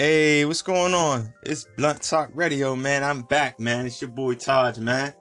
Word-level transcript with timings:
Hey, 0.00 0.44
what's 0.44 0.62
going 0.62 0.94
on? 0.94 1.34
It's 1.42 1.66
Blunt 1.76 2.02
Talk 2.02 2.30
Radio, 2.32 2.76
man. 2.76 3.02
I'm 3.02 3.22
back, 3.22 3.58
man. 3.58 3.84
It's 3.84 4.00
your 4.00 4.10
boy 4.10 4.34
Taj, 4.34 4.78
man. 4.78 5.12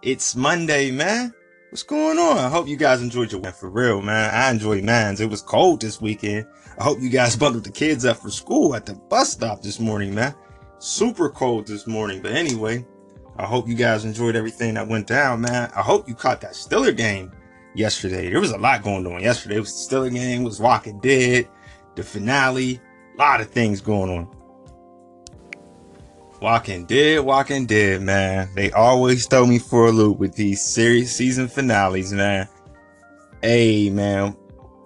It's 0.00 0.34
Monday, 0.34 0.90
man. 0.90 1.34
What's 1.68 1.82
going 1.82 2.18
on? 2.18 2.38
I 2.38 2.48
hope 2.48 2.66
you 2.66 2.78
guys 2.78 3.02
enjoyed 3.02 3.30
your 3.30 3.42
weekend 3.42 3.56
for 3.56 3.68
real, 3.68 4.00
man. 4.00 4.32
I 4.32 4.50
enjoyed 4.50 4.84
mine. 4.84 5.16
It 5.20 5.28
was 5.28 5.42
cold 5.42 5.82
this 5.82 6.00
weekend. 6.00 6.46
I 6.78 6.82
hope 6.82 6.98
you 7.02 7.10
guys 7.10 7.36
bundled 7.38 7.64
the 7.64 7.70
kids 7.70 8.06
up 8.06 8.16
for 8.16 8.30
school 8.30 8.74
at 8.74 8.86
the 8.86 8.94
bus 8.94 9.32
stop 9.32 9.60
this 9.60 9.78
morning, 9.78 10.14
man. 10.14 10.34
Super 10.78 11.28
cold 11.28 11.66
this 11.66 11.86
morning. 11.86 12.22
But 12.22 12.32
anyway, 12.32 12.86
I 13.36 13.44
hope 13.44 13.68
you 13.68 13.74
guys 13.74 14.06
enjoyed 14.06 14.34
everything 14.34 14.72
that 14.74 14.88
went 14.88 15.08
down, 15.08 15.42
man. 15.42 15.70
I 15.76 15.82
hope 15.82 16.08
you 16.08 16.14
caught 16.14 16.40
that 16.40 16.54
Steeler 16.54 16.96
game 16.96 17.32
yesterday. 17.74 18.30
There 18.30 18.40
was 18.40 18.52
a 18.52 18.56
lot 18.56 18.82
going 18.82 19.06
on 19.06 19.20
yesterday. 19.20 19.56
It 19.56 19.60
was 19.60 19.86
the 19.86 19.94
Steeler 19.94 20.10
game, 20.10 20.40
it 20.40 20.44
was 20.46 20.58
Walking 20.58 21.00
Dead, 21.00 21.50
the 21.96 22.02
finale 22.02 22.80
lot 23.16 23.40
of 23.40 23.50
things 23.50 23.80
going 23.80 24.10
on. 24.10 24.28
Walking 26.40 26.86
Dead, 26.86 27.20
Walking 27.20 27.66
Dead, 27.66 28.02
man. 28.02 28.48
They 28.56 28.72
always 28.72 29.26
throw 29.26 29.46
me 29.46 29.58
for 29.60 29.86
a 29.86 29.92
loop 29.92 30.18
with 30.18 30.34
these 30.34 30.60
series 30.60 31.14
season 31.14 31.46
finales, 31.46 32.12
man. 32.12 32.48
Hey, 33.42 33.90
man, 33.90 34.36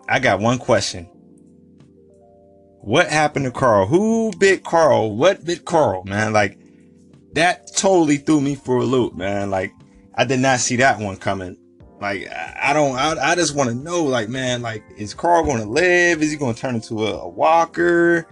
I 0.09 0.19
got 0.19 0.41
one 0.41 0.59
question. 0.59 1.09
What 2.83 3.09
happened 3.09 3.47
to 3.47 3.51
Carl? 3.51 3.87
Who 3.87 4.33
bit 4.39 4.65
Carl? 4.65 5.17
What 5.17 5.45
bit 5.45 5.65
Carl, 5.65 6.05
man? 6.05 6.33
Like, 6.33 6.59
that 7.33 7.75
totally 7.75 8.19
threw 8.19 8.41
me 8.41 8.55
for 8.55 8.77
a 8.77 8.85
loop, 8.85 9.15
man. 9.15 9.51
Like, 9.51 9.73
I 10.15 10.25
did 10.25 10.41
not 10.41 10.61
see 10.61 10.77
that 10.77 10.99
one 10.99 11.17
coming. 11.17 11.57
Like 12.01 12.29
I 12.31 12.73
don't, 12.73 12.97
I, 12.97 13.33
I 13.33 13.35
just 13.35 13.55
want 13.55 13.71
to 13.71 13.75
know, 13.75 14.05
like, 14.05 14.29
man, 14.29 14.63
like, 14.63 14.85
is 14.97 15.15
Carl 15.15 15.45
going 15.45 15.63
to 15.63 15.69
live? 15.69 16.23
Is 16.23 16.31
he 16.31 16.37
going 16.37 16.55
to 16.55 16.61
turn 16.61 16.75
into 16.75 17.07
a, 17.07 17.21
a 17.21 17.29
walker? 17.29 18.27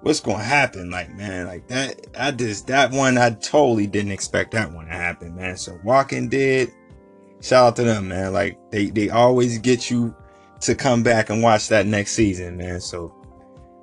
What's 0.00 0.20
going 0.20 0.38
to 0.38 0.44
happen? 0.44 0.90
Like, 0.90 1.14
man, 1.14 1.46
like 1.46 1.68
that, 1.68 2.06
I 2.18 2.32
just, 2.32 2.66
that 2.66 2.90
one, 2.90 3.16
I 3.16 3.30
totally 3.30 3.86
didn't 3.86 4.12
expect 4.12 4.52
that 4.52 4.72
one 4.72 4.86
to 4.86 4.92
happen, 4.92 5.36
man. 5.36 5.56
So 5.56 5.78
Walking 5.84 6.28
Dead, 6.28 6.72
shout 7.40 7.68
out 7.68 7.76
to 7.76 7.84
them, 7.84 8.08
man. 8.08 8.32
Like 8.32 8.58
they, 8.70 8.86
they 8.86 9.08
always 9.08 9.58
get 9.58 9.90
you 9.90 10.14
to 10.60 10.74
come 10.74 11.02
back 11.02 11.30
and 11.30 11.42
watch 11.42 11.68
that 11.68 11.86
next 11.86 12.12
season, 12.12 12.56
man. 12.56 12.80
So 12.80 13.14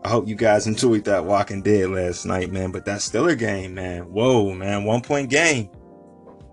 I 0.04 0.10
hope 0.10 0.28
you 0.28 0.36
guys 0.36 0.68
enjoyed 0.68 1.06
that 1.06 1.26
Walking 1.26 1.62
Dead 1.62 1.90
last 1.90 2.26
night, 2.26 2.52
man. 2.52 2.72
But 2.72 2.86
that 2.86 3.00
Steeler 3.00 3.38
game, 3.38 3.76
man. 3.76 4.04
Whoa, 4.12 4.54
man. 4.54 4.84
One 4.84 5.02
point 5.02 5.30
game. 5.30 5.70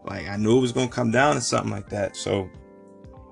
Like 0.04 0.28
I 0.28 0.36
knew 0.36 0.58
it 0.58 0.60
was 0.60 0.72
gonna 0.72 0.88
come 0.88 1.10
down 1.10 1.34
to 1.34 1.40
something 1.40 1.70
like 1.70 1.88
that. 1.90 2.16
So 2.16 2.48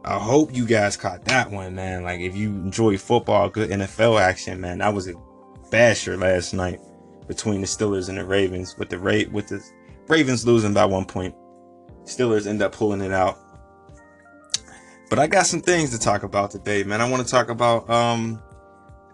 I 0.08 0.18
hope 0.18 0.56
you 0.56 0.64
guys 0.64 0.96
caught 0.96 1.22
that 1.26 1.50
one, 1.50 1.74
man. 1.74 2.02
Like 2.02 2.20
if 2.20 2.34
you 2.34 2.48
enjoy 2.48 2.96
football, 2.96 3.50
good 3.50 3.68
NFL 3.68 4.18
action, 4.18 4.58
man. 4.58 4.78
That 4.78 4.94
was 4.94 5.06
a 5.06 5.12
basher 5.70 6.16
last 6.16 6.54
night 6.54 6.80
between 7.26 7.60
the 7.60 7.66
Steelers 7.66 8.08
and 8.08 8.16
the 8.16 8.24
Ravens. 8.24 8.78
With 8.78 8.88
the 8.88 8.98
rate 8.98 9.30
with 9.30 9.48
the 9.48 9.62
Ravens 10.06 10.46
losing 10.46 10.72
by 10.72 10.86
one 10.86 11.04
point, 11.04 11.34
Steelers 12.04 12.46
end 12.46 12.62
up 12.62 12.72
pulling 12.72 13.02
it 13.02 13.12
out. 13.12 13.38
But 15.10 15.18
I 15.18 15.26
got 15.26 15.46
some 15.46 15.60
things 15.60 15.90
to 15.90 15.98
talk 15.98 16.22
about 16.22 16.52
today, 16.52 16.84
man. 16.84 17.02
I 17.02 17.10
want 17.10 17.22
to 17.22 17.30
talk 17.30 17.50
about 17.50 17.90
um 17.90 18.42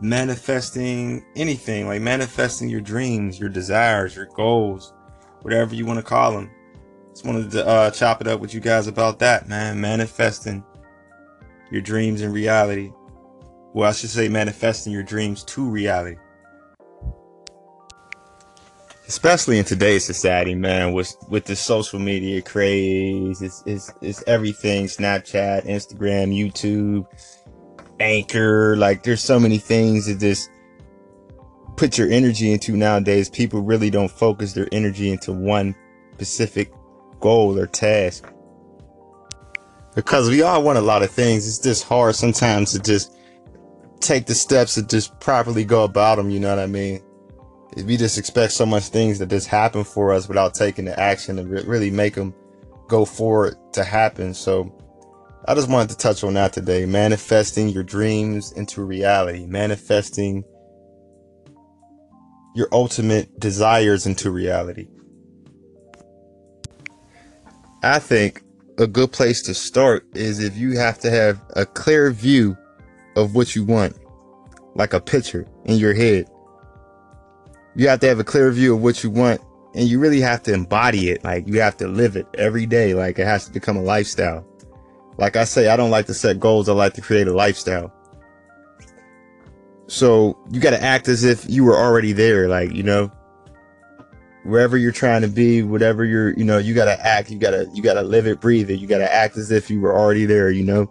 manifesting 0.01 1.25
anything, 1.35 1.89
like 1.89 2.03
manifesting 2.03 2.69
your 2.69 2.81
dreams, 2.81 3.41
your 3.41 3.49
desires, 3.49 4.15
your 4.15 4.27
goals, 4.27 4.95
whatever 5.43 5.75
you 5.75 5.87
want 5.87 5.99
to 5.99 6.05
call 6.05 6.35
them. 6.35 6.53
Just 7.11 7.27
wanted 7.27 7.51
to 7.51 7.67
uh, 7.67 7.91
chop 7.91 8.21
it 8.21 8.29
up 8.29 8.39
with 8.39 8.55
you 8.55 8.61
guys 8.61 8.87
about 8.87 9.19
that, 9.19 9.49
man. 9.49 9.81
Manifesting 9.81 10.65
your 11.71 11.81
dreams 11.81 12.23
in 12.23 12.33
reality. 12.33 12.93
Well, 13.73 13.89
I 13.89 13.93
should 13.93 14.11
say 14.11 14.29
manifesting 14.29 14.93
your 14.93 15.03
dreams 15.03 15.45
to 15.45 15.69
reality. 15.69 16.17
Especially 19.07 19.59
in 19.59 19.65
today's 19.65 20.05
society, 20.05 20.55
man, 20.55 20.93
with 20.93 21.15
with 21.29 21.45
the 21.45 21.57
social 21.57 21.99
media 21.99 22.41
craze, 22.41 23.43
it's, 23.43 23.63
it's, 23.67 23.93
it's 24.01 24.25
everything 24.27 24.87
Snapchat, 24.87 25.67
Instagram, 25.67 26.35
YouTube, 26.35 27.07
Anchor. 28.01 28.77
Like, 28.77 29.03
there's 29.03 29.23
so 29.23 29.39
many 29.39 29.59
things 29.59 30.07
that 30.07 30.21
just 30.21 30.49
put 31.77 31.99
your 31.99 32.11
energy 32.11 32.53
into 32.53 32.77
nowadays. 32.77 33.29
People 33.29 33.61
really 33.61 33.91
don't 33.91 34.11
focus 34.11 34.55
their 34.55 34.69
energy 34.73 35.11
into 35.11 35.33
one 35.33 35.75
specific 36.15 36.73
goal 37.21 37.59
or 37.59 37.67
task 37.67 38.33
because 39.95 40.29
we 40.29 40.43
all 40.43 40.63
want 40.63 40.79
a 40.79 40.83
lot 40.83 41.03
of 41.03 41.11
things. 41.11 41.47
It's 41.47 41.59
just 41.59 41.85
hard 41.85 42.15
sometimes 42.15 42.73
to 42.73 42.81
just 42.81 43.17
take 44.01 44.27
the 44.27 44.35
steps 44.35 44.75
to 44.75 44.83
just 44.83 45.19
properly 45.21 45.65
go 45.65 45.85
about 45.85 46.17
them. 46.17 46.31
You 46.31 46.41
know 46.41 46.51
what 46.51 46.59
I 46.59 46.67
mean? 46.67 47.03
We 47.77 47.97
just 47.97 48.19
expect 48.19 48.53
so 48.53 48.67
much 48.67 48.85
things 48.85 49.19
that 49.19 49.29
just 49.29 49.49
happen 49.49 49.83
for 49.85 50.13
us 50.13 50.29
without 50.29 50.55
taking 50.55 50.85
the 50.85 50.99
action 50.99 51.37
to 51.37 51.45
really 51.45 51.91
make 51.91 52.15
them 52.15 52.35
go 52.89 53.05
forward 53.05 53.57
to 53.73 53.83
happen. 53.83 54.35
So 54.35 54.73
I 55.47 55.55
just 55.55 55.69
wanted 55.69 55.91
to 55.91 55.97
touch 55.97 56.23
on 56.23 56.35
that 56.35 56.53
today. 56.53 56.87
Manifesting 56.87 57.69
your 57.69 57.83
dreams 57.83 58.53
into 58.53 58.85
reality, 58.85 59.47
manifesting 59.47 60.45
your 62.55 62.69
ultimate 62.71 63.41
desires 63.41 64.07
into 64.07 64.31
reality. 64.31 64.87
I 67.83 67.99
think 67.99 68.44
a 68.79 68.87
good 68.87 69.13
place 69.13 69.43
to 69.43 69.55
start 69.55 70.07
is 70.15 70.41
if 70.41 70.57
you 70.57 70.77
have 70.79 70.99
to 71.01 71.11
have 71.11 71.41
a 71.57 71.65
clear 71.65 72.11
view 72.11 72.57
of 73.17 73.35
what 73.35 73.55
you 73.55 73.65
want, 73.65 73.97
like 74.75 74.93
a 74.93 75.01
picture 75.01 75.47
in 75.65 75.79
your 75.79 75.95
head. 75.95 76.29
You 77.77 77.89
have 77.89 78.01
to 78.01 78.09
have 78.09 78.19
a 78.19 78.25
clear 78.25 78.51
view 78.51 78.75
of 78.75 78.83
what 78.83 79.03
you 79.03 79.11
want 79.11 79.41
and 79.75 79.89
you 79.89 79.99
really 79.99 80.21
have 80.21 80.43
to 80.45 80.53
embody 80.53 81.11
it. 81.11 81.23
Like 81.25 81.47
you 81.47 81.61
have 81.61 81.77
to 81.79 81.89
live 81.89 82.17
it 82.17 82.27
every 82.35 82.67
day. 82.67 82.95
Like 82.95 83.19
it 83.19 83.27
has 83.27 83.45
to 83.47 83.53
become 83.53 83.77
a 83.77 83.83
lifestyle. 83.83 84.45
Like 85.19 85.37
I 85.37 85.45
say, 85.45 85.69
I 85.69 85.77
don't 85.77 85.91
like 85.91 86.07
to 86.07 86.15
set 86.15 86.41
goals. 86.41 86.69
I 86.69 86.73
like 86.73 86.95
to 86.95 87.01
create 87.01 87.29
a 87.29 87.33
lifestyle. 87.33 87.93
So 89.87 90.39
you 90.51 90.61
got 90.61 90.71
to 90.71 90.83
act 90.83 91.09
as 91.09 91.25
if 91.25 91.49
you 91.49 91.65
were 91.65 91.77
already 91.77 92.13
there. 92.13 92.49
Like, 92.49 92.73
you 92.73 92.83
know, 92.83 93.13
wherever 94.45 94.77
you're 94.77 94.93
trying 94.93 95.23
to 95.23 95.29
be, 95.29 95.63
whatever 95.63 96.05
you're, 96.05 96.35
you 96.35 96.45
know, 96.45 96.59
you 96.59 96.75
gotta 96.75 97.05
act, 97.05 97.31
you 97.31 97.39
gotta, 97.39 97.69
you 97.73 97.83
gotta 97.83 98.03
live 98.03 98.27
it, 98.27 98.41
breathe 98.41 98.71
it. 98.71 98.79
You 98.79 98.87
gotta 98.87 99.13
act 99.13 99.37
as 99.37 99.51
if 99.51 99.71
you 99.71 99.81
were 99.81 99.97
already 99.97 100.27
there, 100.27 100.51
you 100.51 100.63
know? 100.63 100.91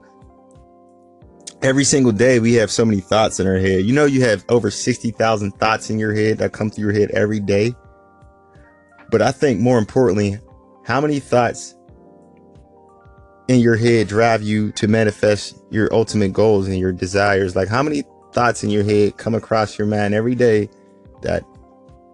Every 1.61 1.83
single 1.85 2.11
day 2.11 2.39
we 2.39 2.55
have 2.55 2.69
so 2.69 2.83
many 2.83 2.99
thoughts 2.99 3.39
in 3.39 3.47
our 3.47 3.57
head. 3.57 3.85
You 3.85 3.93
know, 3.93 4.05
you 4.05 4.21
have 4.23 4.43
over 4.49 4.69
60,000 4.69 5.51
thoughts 5.51 5.89
in 5.89 5.97
your 5.97 6.13
head 6.13 6.39
that 6.39 6.51
come 6.51 6.69
through 6.69 6.85
your 6.85 6.93
head 6.93 7.11
every 7.11 7.39
day. 7.39 7.73
But 9.11 9.21
I 9.21 9.31
think 9.31 9.61
more 9.61 9.77
importantly, 9.77 10.39
how 10.83 10.99
many 10.99 11.19
thoughts 11.19 11.75
in 13.47 13.59
your 13.59 13.75
head 13.77 14.07
drive 14.07 14.41
you 14.41 14.71
to 14.73 14.87
manifest 14.87 15.57
your 15.69 15.93
ultimate 15.93 16.33
goals 16.33 16.67
and 16.67 16.77
your 16.77 16.91
desires? 16.91 17.55
Like 17.55 17.69
how 17.69 17.83
many 17.83 18.03
thoughts 18.33 18.63
in 18.63 18.71
your 18.71 18.83
head 18.83 19.17
come 19.17 19.35
across 19.35 19.77
your 19.77 19.87
mind 19.87 20.13
every 20.13 20.35
day 20.35 20.69
that 21.21 21.45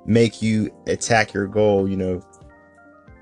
make 0.09 0.41
you 0.41 0.73
attack 0.87 1.33
your 1.33 1.47
goal, 1.47 1.87
you 1.87 1.95
know, 1.95 2.21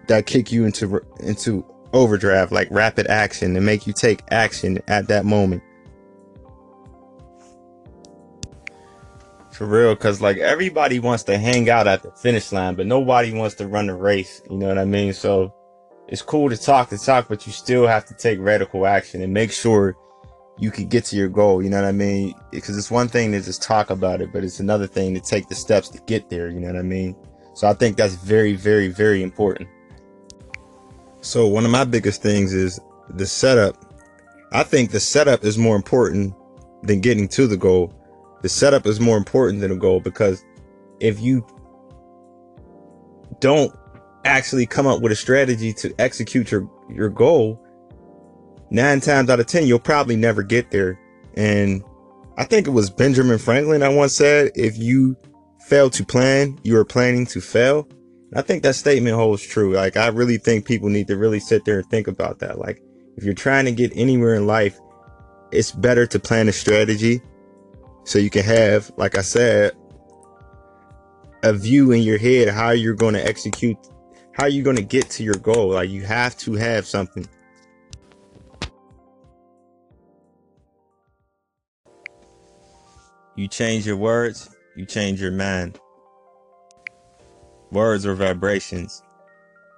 that 0.08 0.26
kick 0.26 0.52
you 0.52 0.66
into 0.66 1.02
into 1.20 1.66
overdrive, 1.94 2.52
like 2.52 2.70
rapid 2.72 3.08
action, 3.08 3.56
and 3.56 3.66
make 3.66 3.86
you 3.86 3.94
take 3.94 4.24
action 4.32 4.80
at 4.88 5.08
that 5.10 5.26
moment. 5.26 5.62
For 9.52 9.66
real, 9.66 9.96
cause 9.96 10.22
like 10.22 10.38
everybody 10.38 11.00
wants 11.00 11.24
to 11.24 11.38
hang 11.38 11.70
out 11.70 11.88
at 11.88 12.04
the 12.04 12.12
finish 12.12 12.52
line, 12.52 12.76
but 12.76 12.86
nobody 12.86 13.34
wants 13.34 13.56
to 13.56 13.68
run 13.68 13.88
the 13.88 13.96
race. 13.96 14.42
You 14.50 14.58
know 14.58 14.68
what 14.68 14.78
I 14.78 14.86
mean? 14.86 15.14
So 15.14 15.54
it's 16.08 16.22
cool 16.22 16.50
to 16.50 16.58
talk 16.58 16.90
to 16.90 16.98
talk, 16.98 17.28
but 17.28 17.46
you 17.48 17.52
still 17.52 17.88
have 17.88 18.06
to 18.06 18.14
take 18.14 18.40
radical 18.40 18.86
action 18.86 19.22
and 19.22 19.34
make 19.34 19.52
sure 19.52 19.98
you 20.60 20.72
could 20.72 20.90
get 20.90 21.06
to 21.06 21.16
your 21.16 21.30
goal. 21.30 21.62
You 21.62 21.70
know 21.70 21.82
what 21.82 21.88
I 21.88 21.92
mean? 21.92 22.34
Because 22.52 22.78
it's 22.78 22.90
one 22.90 23.08
thing 23.08 23.32
to 23.32 23.42
just 23.42 23.62
talk 23.62 23.90
about 23.90 24.22
it, 24.22 24.32
but 24.34 24.44
it's 24.44 24.60
another 24.60 24.88
thing 24.88 25.14
to 25.14 25.22
take 25.22 25.48
the 25.48 25.56
steps 25.56 25.90
to 25.90 26.00
get 26.08 26.30
there. 26.30 26.50
You 26.50 26.60
know 26.60 26.68
what 26.68 26.78
I 26.78 26.84
mean? 26.84 27.16
So 27.54 27.68
I 27.68 27.74
think 27.74 27.98
that's 27.98 28.16
very, 28.16 28.54
very, 28.54 28.88
very 28.88 29.24
important. 29.24 29.70
So 31.22 31.48
one 31.48 31.66
of 31.66 31.72
my 31.72 31.84
biggest 31.84 32.22
things 32.22 32.54
is 32.54 32.80
the 33.10 33.26
setup. 33.26 33.84
I 34.52 34.64
think 34.64 34.92
the 34.92 35.00
setup 35.00 35.44
is 35.44 35.58
more 35.58 35.76
important 35.76 36.34
than 36.84 37.02
getting 37.02 37.28
to 37.30 37.48
the 37.48 37.58
goal. 37.58 37.94
The 38.42 38.50
setup 38.50 38.86
is 38.86 39.00
more 39.00 39.18
important 39.18 39.62
than 39.62 39.72
the 39.72 39.78
goal 39.78 40.00
because 40.00 40.44
if 41.00 41.20
you 41.20 41.46
don't 43.40 43.76
actually 44.26 44.66
come 44.66 44.88
up 44.88 45.02
with 45.02 45.12
a 45.12 45.16
strategy 45.16 45.74
to 45.74 45.94
execute 46.00 46.52
your, 46.52 46.70
your 46.90 47.10
goal, 47.10 47.62
nine 48.70 49.02
times 49.02 49.30
out 49.30 49.40
of 49.40 49.48
10, 49.48 49.68
you'll 49.68 49.80
probably 49.80 50.16
never 50.16 50.44
get 50.44 50.72
there. 50.72 51.00
And 51.36 51.84
I 52.38 52.44
think 52.44 52.68
it 52.68 52.72
was 52.72 52.90
Benjamin 52.90 53.38
Franklin 53.38 53.84
I 53.84 53.90
once 53.90 54.14
said, 54.14 54.52
if 54.56 54.78
you 54.78 55.16
fail 55.68 55.90
to 55.92 56.06
plan, 56.06 56.60
you 56.64 56.78
are 56.78 56.86
planning 56.86 57.26
to 57.28 57.42
fail. 57.42 57.88
I 58.36 58.42
think 58.42 58.64
that 58.64 58.76
statement 58.76 59.16
holds 59.16 59.44
true. 59.44 59.74
Like, 59.74 59.98
I 59.98 60.08
really 60.08 60.38
think 60.38 60.66
people 60.66 60.90
need 60.90 61.08
to 61.08 61.18
really 61.18 61.40
sit 61.40 61.66
there 61.66 61.80
and 61.80 61.90
think 61.90 62.08
about 62.08 62.40
that. 62.40 62.60
Like, 62.60 62.82
if 63.16 63.24
you're 63.24 63.34
trying 63.34 63.66
to 63.66 63.72
get 63.72 63.92
anywhere 63.96 64.36
in 64.36 64.48
life, 64.48 64.80
it's 65.52 65.72
better 65.72 66.06
to 66.08 66.20
plan 66.20 66.48
a 66.48 66.52
strategy 66.52 67.22
so 68.04 68.20
you 68.20 68.30
can 68.30 68.44
have, 68.44 68.92
like 68.98 69.18
I 69.18 69.22
said, 69.22 69.74
a 71.44 71.54
view 71.54 71.92
in 71.92 72.02
your 72.02 72.18
head 72.18 72.50
how 72.50 72.72
you're 72.72 72.96
going 72.96 73.14
to 73.14 73.26
execute, 73.26 73.78
how 74.34 74.46
you're 74.46 74.64
going 74.64 74.78
to 74.78 74.84
get 74.84 75.10
to 75.12 75.24
your 75.24 75.36
goal. 75.36 75.72
Like 75.72 75.90
you 75.90 76.04
have 76.04 76.38
to 76.38 76.54
have 76.54 76.86
something. 76.86 77.28
You 83.38 83.48
change 83.48 83.86
your 83.86 83.98
words, 83.98 84.50
you 84.76 84.84
change 84.84 85.22
your 85.22 85.32
mind. 85.32 85.80
Words 87.72 88.04
are 88.04 88.16
vibrations. 88.16 89.04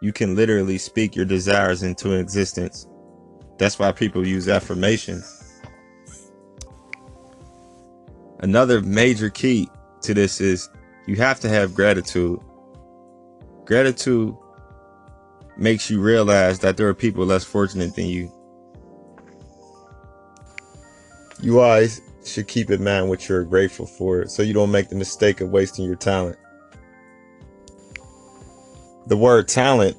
You 0.01 0.13
can 0.13 0.33
literally 0.33 0.77
speak 0.77 1.13
your 1.13 1.25
desires 1.25 1.83
into 1.83 2.13
existence. 2.13 2.87
That's 3.57 3.77
why 3.77 3.91
people 3.91 4.25
use 4.25 4.47
affirmations. 4.47 5.61
Another 8.39 8.79
major 8.81 9.29
key 9.29 9.67
to 10.03 10.13
this 10.13 10.39
is 10.39 10.69
you 11.05 11.17
have 11.17 11.41
to 11.41 11.49
have 11.49 11.75
gratitude. 11.75 12.39
Gratitude 13.65 14.37
makes 15.57 15.89
you 15.89 15.99
realize 15.99 16.59
that 16.59 16.77
there 16.77 16.87
are 16.87 16.93
people 16.93 17.25
less 17.25 17.43
fortunate 17.43 17.93
than 17.93 18.05
you. 18.05 18.31
You 21.41 21.59
always 21.59 21.99
should 22.25 22.47
keep 22.47 22.69
in 22.69 22.83
mind 22.83 23.09
what 23.09 23.27
you're 23.27 23.43
grateful 23.43 23.85
for 23.85 24.27
so 24.27 24.43
you 24.43 24.53
don't 24.53 24.71
make 24.71 24.89
the 24.89 24.95
mistake 24.95 25.41
of 25.41 25.49
wasting 25.49 25.85
your 25.85 25.95
talent. 25.95 26.37
The 29.07 29.17
word 29.17 29.47
talent 29.47 29.97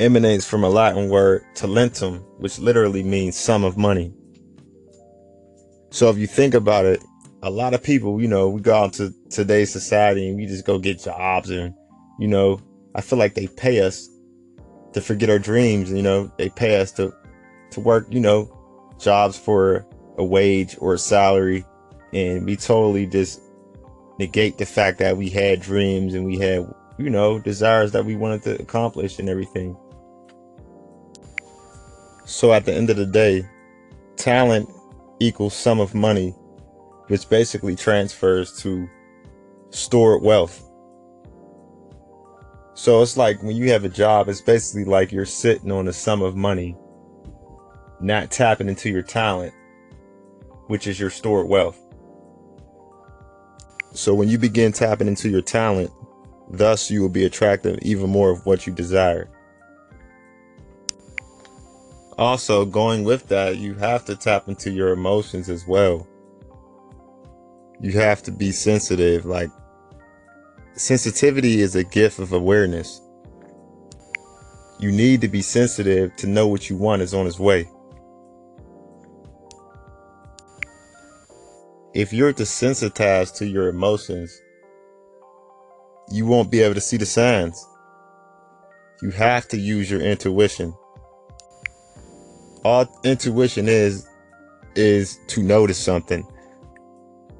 emanates 0.00 0.46
from 0.46 0.64
a 0.64 0.68
Latin 0.68 1.08
word 1.08 1.44
talentum, 1.54 2.18
which 2.38 2.58
literally 2.58 3.02
means 3.02 3.36
sum 3.36 3.64
of 3.64 3.76
money. 3.76 4.12
So 5.90 6.10
if 6.10 6.18
you 6.18 6.26
think 6.26 6.54
about 6.54 6.84
it, 6.84 7.02
a 7.42 7.50
lot 7.50 7.74
of 7.74 7.82
people, 7.82 8.20
you 8.20 8.28
know, 8.28 8.48
we 8.48 8.60
go 8.60 8.74
out 8.74 8.92
to 8.94 9.12
today's 9.30 9.70
society 9.70 10.28
and 10.28 10.36
we 10.36 10.46
just 10.46 10.66
go 10.66 10.78
get 10.78 11.02
jobs 11.02 11.50
and, 11.50 11.74
you 12.18 12.28
know, 12.28 12.60
I 12.94 13.00
feel 13.00 13.18
like 13.18 13.34
they 13.34 13.46
pay 13.46 13.80
us 13.80 14.08
to 14.94 15.00
forget 15.00 15.30
our 15.30 15.38
dreams. 15.38 15.92
You 15.92 16.02
know, 16.02 16.32
they 16.38 16.48
pay 16.48 16.80
us 16.80 16.90
to, 16.92 17.14
to 17.70 17.80
work, 17.80 18.06
you 18.10 18.20
know, 18.20 18.50
jobs 18.98 19.38
for 19.38 19.86
a 20.18 20.24
wage 20.24 20.76
or 20.80 20.94
a 20.94 20.98
salary. 20.98 21.64
And 22.12 22.44
we 22.44 22.56
totally 22.56 23.06
just 23.06 23.40
negate 24.18 24.58
the 24.58 24.66
fact 24.66 24.98
that 24.98 25.16
we 25.16 25.28
had 25.28 25.60
dreams 25.60 26.14
and 26.14 26.24
we 26.24 26.38
had, 26.38 26.72
you 26.98 27.10
know, 27.10 27.38
desires 27.38 27.92
that 27.92 28.04
we 28.04 28.16
wanted 28.16 28.42
to 28.42 28.60
accomplish 28.60 29.18
and 29.18 29.28
everything. 29.28 29.76
So 32.24 32.52
at 32.52 32.64
the 32.64 32.72
end 32.72 32.90
of 32.90 32.96
the 32.96 33.06
day, 33.06 33.46
talent 34.16 34.68
equals 35.20 35.54
sum 35.54 35.80
of 35.80 35.94
money 35.94 36.34
which 37.08 37.28
basically 37.28 37.76
transfers 37.76 38.52
to 38.60 38.88
stored 39.70 40.22
wealth. 40.22 40.62
So 42.74 43.00
it's 43.02 43.16
like 43.16 43.42
when 43.42 43.56
you 43.56 43.70
have 43.70 43.84
a 43.84 43.88
job, 43.88 44.28
it's 44.28 44.40
basically 44.40 44.84
like 44.84 45.12
you're 45.12 45.24
sitting 45.24 45.72
on 45.72 45.88
a 45.88 45.92
sum 45.92 46.22
of 46.22 46.36
money, 46.36 46.76
not 48.00 48.30
tapping 48.30 48.68
into 48.68 48.90
your 48.90 49.02
talent, 49.02 49.54
which 50.66 50.86
is 50.86 50.98
your 50.98 51.10
stored 51.10 51.48
wealth. 51.48 51.80
So 53.92 54.14
when 54.14 54.28
you 54.28 54.38
begin 54.38 54.72
tapping 54.72 55.08
into 55.08 55.28
your 55.28 55.42
talent, 55.42 55.90
thus 56.50 56.90
you 56.90 57.00
will 57.00 57.08
be 57.08 57.24
attracting 57.24 57.78
even 57.82 58.10
more 58.10 58.30
of 58.30 58.44
what 58.44 58.66
you 58.66 58.72
desire. 58.72 59.30
Also, 62.18 62.64
going 62.64 63.04
with 63.04 63.28
that, 63.28 63.58
you 63.58 63.74
have 63.74 64.04
to 64.06 64.16
tap 64.16 64.48
into 64.48 64.70
your 64.70 64.92
emotions 64.92 65.48
as 65.48 65.66
well 65.66 66.06
you 67.80 67.92
have 67.92 68.22
to 68.24 68.32
be 68.32 68.52
sensitive. 68.52 69.24
Like, 69.24 69.50
sensitivity 70.74 71.60
is 71.60 71.76
a 71.76 71.84
gift 71.84 72.18
of 72.18 72.32
awareness. 72.32 73.00
You 74.78 74.92
need 74.92 75.20
to 75.22 75.28
be 75.28 75.42
sensitive 75.42 76.14
to 76.16 76.26
know 76.26 76.46
what 76.48 76.68
you 76.68 76.76
want 76.76 77.02
is 77.02 77.14
on 77.14 77.26
its 77.26 77.38
way. 77.38 77.68
If 81.96 82.12
you're 82.12 82.32
desensitized 82.32 83.36
to 83.38 83.46
your 83.46 83.68
emotions, 83.68 84.42
you 86.10 86.26
won't 86.26 86.50
be 86.50 86.60
able 86.60 86.74
to 86.74 86.80
see 86.80 86.98
the 86.98 87.06
signs. 87.06 87.66
You 89.02 89.10
have 89.10 89.48
to 89.48 89.58
use 89.58 89.90
your 89.90 90.00
intuition. 90.00 90.74
All 92.64 92.86
intuition 93.04 93.68
is, 93.68 94.06
is 94.74 95.18
to 95.28 95.42
notice 95.42 95.78
something 95.78 96.26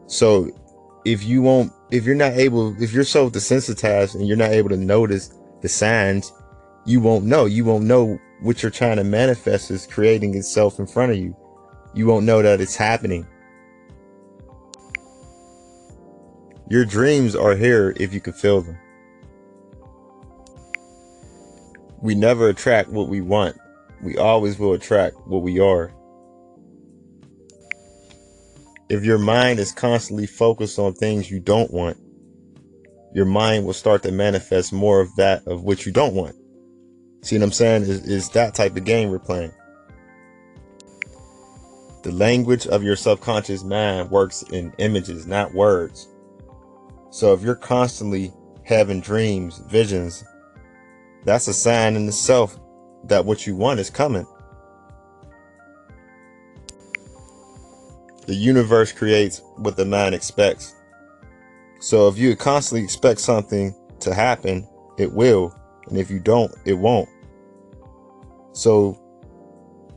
so 0.06 0.50
if 1.04 1.24
you 1.24 1.42
won't, 1.42 1.72
if 1.90 2.04
you're 2.04 2.14
not 2.14 2.32
able, 2.32 2.80
if 2.82 2.92
you're 2.92 3.04
so 3.04 3.28
desensitized 3.28 4.14
and 4.14 4.26
you're 4.26 4.36
not 4.36 4.50
able 4.50 4.68
to 4.70 4.76
notice 4.76 5.34
the 5.62 5.68
signs, 5.68 6.32
you 6.84 7.00
won't 7.00 7.24
know. 7.24 7.46
You 7.46 7.64
won't 7.64 7.84
know 7.84 8.18
what 8.40 8.62
you're 8.62 8.70
trying 8.70 8.96
to 8.96 9.04
manifest 9.04 9.70
is 9.70 9.86
creating 9.86 10.36
itself 10.36 10.78
in 10.78 10.86
front 10.86 11.12
of 11.12 11.18
you. 11.18 11.36
You 11.94 12.06
won't 12.06 12.26
know 12.26 12.42
that 12.42 12.60
it's 12.60 12.76
happening. 12.76 13.26
Your 16.68 16.84
dreams 16.84 17.36
are 17.36 17.54
here 17.54 17.94
if 17.98 18.12
you 18.12 18.20
can 18.20 18.32
feel 18.32 18.62
them. 18.62 18.78
We 22.00 22.14
never 22.14 22.48
attract 22.48 22.90
what 22.90 23.08
we 23.08 23.20
want. 23.20 23.56
We 24.02 24.18
always 24.18 24.58
will 24.58 24.74
attract 24.74 25.16
what 25.26 25.42
we 25.42 25.58
are 25.58 25.92
if 28.88 29.04
your 29.04 29.18
mind 29.18 29.58
is 29.58 29.72
constantly 29.72 30.26
focused 30.26 30.78
on 30.78 30.94
things 30.94 31.30
you 31.30 31.40
don't 31.40 31.72
want, 31.72 31.96
your 33.14 33.24
mind 33.24 33.66
will 33.66 33.72
start 33.72 34.02
to 34.04 34.12
manifest 34.12 34.72
more 34.72 35.00
of 35.00 35.14
that 35.16 35.46
of 35.46 35.64
which 35.64 35.86
you 35.86 35.92
don't 35.92 36.14
want. 36.14 36.36
See 37.22 37.36
what 37.36 37.44
I'm 37.44 37.52
saying? 37.52 37.82
Is, 37.82 38.06
is 38.06 38.28
that 38.30 38.54
type 38.54 38.76
of 38.76 38.84
game 38.84 39.10
we're 39.10 39.18
playing. 39.18 39.52
The 42.02 42.12
language 42.12 42.68
of 42.68 42.84
your 42.84 42.94
subconscious 42.94 43.64
mind 43.64 44.10
works 44.10 44.42
in 44.52 44.72
images, 44.78 45.26
not 45.26 45.52
words. 45.52 46.06
So 47.16 47.32
if 47.32 47.40
you're 47.40 47.54
constantly 47.54 48.30
having 48.64 49.00
dreams, 49.00 49.58
visions, 49.70 50.22
that's 51.24 51.48
a 51.48 51.54
sign 51.54 51.96
in 51.96 52.06
itself 52.06 52.58
that 53.04 53.24
what 53.24 53.46
you 53.46 53.56
want 53.56 53.80
is 53.80 53.88
coming. 53.88 54.26
the 58.26 58.34
universe 58.34 58.92
creates 58.92 59.40
what 59.56 59.76
the 59.76 59.84
mind 59.84 60.14
expects. 60.14 60.74
So 61.80 62.08
if 62.08 62.18
you 62.18 62.34
constantly 62.36 62.84
expect 62.84 63.20
something 63.20 63.74
to 64.00 64.12
happen, 64.12 64.68
it 64.98 65.12
will. 65.12 65.54
And 65.88 65.96
if 65.96 66.10
you 66.10 66.18
don't, 66.18 66.52
it 66.64 66.74
won't. 66.74 67.08
So 68.52 69.00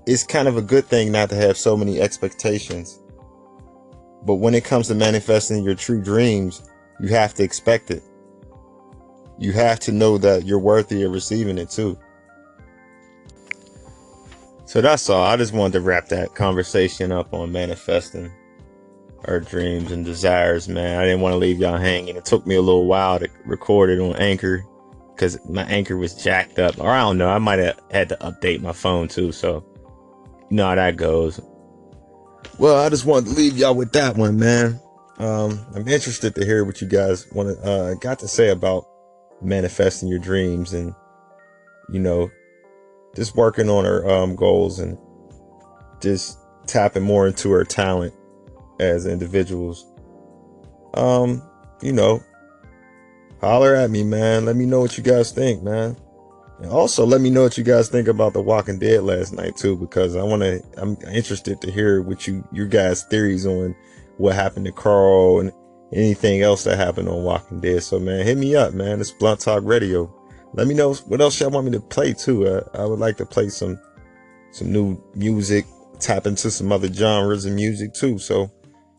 it's 0.05 0.23
kind 0.23 0.47
of 0.47 0.57
a 0.57 0.61
good 0.61 0.85
thing 0.85 1.11
not 1.11 1.29
to 1.29 1.35
have 1.35 1.57
so 1.57 1.75
many 1.75 1.99
expectations. 1.99 2.99
But 4.23 4.35
when 4.35 4.53
it 4.53 4.63
comes 4.63 4.87
to 4.87 4.95
manifesting 4.95 5.63
your 5.63 5.75
true 5.75 6.01
dreams, 6.01 6.69
you 6.99 7.09
have 7.09 7.33
to 7.35 7.43
expect 7.43 7.91
it. 7.91 8.03
You 9.37 9.53
have 9.53 9.79
to 9.81 9.91
know 9.91 10.17
that 10.17 10.45
you're 10.45 10.59
worthy 10.59 11.03
of 11.03 11.11
receiving 11.11 11.57
it 11.57 11.69
too. 11.69 11.97
So 14.65 14.81
that's 14.81 15.09
all. 15.09 15.23
I 15.23 15.35
just 15.35 15.53
wanted 15.53 15.73
to 15.73 15.81
wrap 15.81 16.09
that 16.09 16.35
conversation 16.35 17.11
up 17.11 17.33
on 17.33 17.51
manifesting 17.51 18.31
our 19.25 19.39
dreams 19.39 19.91
and 19.91 20.05
desires, 20.05 20.67
man. 20.69 20.99
I 20.99 21.05
didn't 21.05 21.21
want 21.21 21.33
to 21.33 21.37
leave 21.37 21.57
y'all 21.57 21.77
hanging. 21.77 22.15
It 22.15 22.25
took 22.25 22.45
me 22.45 22.55
a 22.55 22.61
little 22.61 22.85
while 22.85 23.19
to 23.19 23.27
record 23.45 23.89
it 23.89 23.99
on 23.99 24.15
Anchor 24.17 24.63
because 25.15 25.39
my 25.49 25.63
Anchor 25.63 25.97
was 25.97 26.13
jacked 26.13 26.59
up. 26.59 26.79
Or 26.79 26.91
I 26.91 26.99
don't 26.99 27.17
know. 27.17 27.29
I 27.29 27.39
might 27.39 27.59
have 27.59 27.79
had 27.91 28.09
to 28.09 28.17
update 28.17 28.61
my 28.61 28.71
phone 28.71 29.07
too. 29.07 29.31
So 29.31 29.65
you 30.49 30.57
know 30.57 30.67
how 30.67 30.75
that 30.75 30.97
goes. 30.97 31.41
Well, 32.57 32.83
I 32.83 32.89
just 32.89 33.05
wanted 33.05 33.29
to 33.29 33.35
leave 33.35 33.57
y'all 33.57 33.75
with 33.75 33.91
that 33.93 34.17
one, 34.17 34.37
man. 34.37 34.79
Um, 35.19 35.65
I'm 35.75 35.87
interested 35.87 36.33
to 36.35 36.45
hear 36.45 36.63
what 36.63 36.81
you 36.81 36.87
guys 36.87 37.29
want 37.33 37.49
to, 37.49 37.63
uh, 37.63 37.93
got 37.95 38.19
to 38.19 38.27
say 38.27 38.49
about 38.49 38.87
manifesting 39.41 40.07
your 40.07 40.19
dreams 40.19 40.73
and, 40.73 40.95
you 41.89 41.99
know, 41.99 42.31
just 43.15 43.35
working 43.35 43.69
on 43.69 43.83
her 43.83 44.09
um, 44.09 44.35
goals 44.35 44.79
and 44.79 44.97
just 45.99 46.39
tapping 46.67 47.03
more 47.03 47.27
into 47.27 47.51
her 47.51 47.65
talent 47.65 48.13
as 48.79 49.05
individuals. 49.05 49.85
Um, 50.93 51.43
you 51.81 51.91
know, 51.91 52.23
holler 53.41 53.75
at 53.75 53.91
me, 53.91 54.03
man. 54.03 54.45
Let 54.45 54.55
me 54.55 54.65
know 54.65 54.79
what 54.79 54.97
you 54.97 55.03
guys 55.03 55.31
think, 55.31 55.63
man. 55.63 55.97
And 56.59 56.71
also 56.71 57.05
let 57.05 57.19
me 57.19 57.29
know 57.29 57.43
what 57.43 57.57
you 57.57 57.63
guys 57.63 57.89
think 57.89 58.07
about 58.07 58.33
The 58.33 58.41
Walking 58.41 58.79
Dead 58.79 59.03
last 59.03 59.33
night 59.33 59.57
too, 59.57 59.75
because 59.75 60.15
I 60.15 60.23
want 60.23 60.43
to, 60.43 60.63
I'm 60.77 60.97
interested 61.11 61.59
to 61.61 61.71
hear 61.71 62.01
what 62.01 62.27
you, 62.27 62.47
your 62.53 62.67
guys' 62.67 63.03
theories 63.03 63.45
on 63.45 63.75
what 64.19 64.35
happened 64.35 64.65
to 64.65 64.71
Carl 64.71 65.39
and 65.39 65.51
anything 65.93 66.41
else 66.41 66.65
that 66.65 66.77
happened 66.77 67.09
on 67.09 67.23
Walking 67.23 67.61
Dead. 67.61 67.81
So 67.81 67.99
man, 67.99 68.25
hit 68.25 68.37
me 68.37 68.55
up, 68.55 68.73
man. 68.73 68.99
It's 68.99 69.11
Blunt 69.11 69.39
Talk 69.39 69.63
Radio. 69.63 70.13
Let 70.53 70.67
me 70.67 70.73
know 70.73 70.93
what 70.93 71.21
else 71.21 71.39
y'all 71.39 71.49
want 71.49 71.65
me 71.65 71.71
to 71.71 71.79
play 71.79 72.13
too. 72.13 72.47
Uh, 72.47 72.61
I 72.73 72.85
would 72.85 72.99
like 72.99 73.17
to 73.17 73.25
play 73.25 73.49
some 73.49 73.79
some 74.51 74.71
new 74.71 75.01
music, 75.15 75.65
tap 75.99 76.25
into 76.25 76.51
some 76.51 76.71
other 76.71 76.91
genres 76.91 77.45
of 77.45 77.53
music 77.53 77.93
too. 77.93 78.19
So 78.19 78.51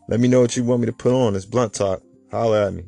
let 0.09 0.19
me 0.19 0.27
know 0.27 0.41
what 0.41 0.57
you 0.57 0.63
want 0.63 0.81
me 0.81 0.87
to 0.87 0.93
put 0.93 1.13
on. 1.13 1.35
It's 1.35 1.45
Blunt 1.45 1.73
Talk. 1.73 2.01
Holla 2.31 2.67
at 2.67 2.73
me. 2.73 2.83